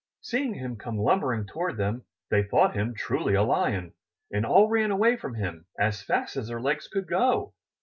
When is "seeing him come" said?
0.21-0.97